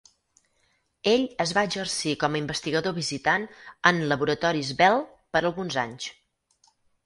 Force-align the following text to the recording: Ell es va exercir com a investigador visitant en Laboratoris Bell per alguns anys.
Ell 1.11 1.25
es 1.45 1.53
va 1.57 1.63
exercir 1.69 2.15
com 2.23 2.39
a 2.39 2.41
investigador 2.41 2.97
visitant 2.97 3.47
en 3.93 4.03
Laboratoris 4.15 4.75
Bell 4.83 5.01
per 5.37 5.47
alguns 5.53 5.83
anys. 5.87 6.13